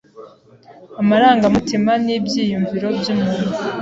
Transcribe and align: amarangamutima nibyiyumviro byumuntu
amarangamutima 1.01 1.91
nibyiyumviro 2.05 2.87
byumuntu 2.99 3.41